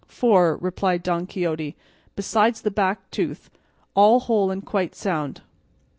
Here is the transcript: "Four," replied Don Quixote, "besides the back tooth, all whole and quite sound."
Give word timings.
"Four," 0.07 0.57
replied 0.57 1.03
Don 1.03 1.27
Quixote, 1.27 1.75
"besides 2.15 2.61
the 2.63 2.71
back 2.71 3.11
tooth, 3.11 3.51
all 3.93 4.21
whole 4.21 4.49
and 4.49 4.65
quite 4.65 4.95
sound." 4.95 5.41